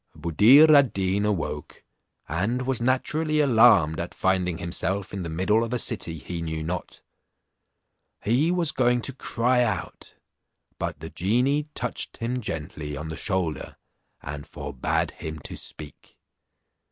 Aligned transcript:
Buddir 0.17 0.73
ad 0.75 0.93
Deen 0.93 1.25
awoke, 1.25 1.83
and 2.27 2.63
was 2.63 2.81
naturally 2.81 3.39
alarmed 3.39 3.99
at 3.99 4.15
finding 4.15 4.57
himself 4.57 5.13
in 5.13 5.21
the 5.21 5.29
middle 5.29 5.63
of 5.63 5.73
a 5.73 5.77
city 5.77 6.17
he 6.17 6.41
knew 6.41 6.63
not; 6.63 7.03
he 8.23 8.51
was 8.51 8.71
going 8.71 9.01
to 9.01 9.13
cry 9.13 9.61
out, 9.63 10.15
but 10.79 11.01
the 11.01 11.11
genie 11.11 11.67
touched 11.75 12.17
him 12.17 12.41
gently 12.41 12.97
on 12.97 13.09
the 13.09 13.15
shoulder, 13.15 13.77
and 14.23 14.47
forbad 14.47 15.11
him 15.11 15.37
to 15.37 15.55
speak. 15.55 16.17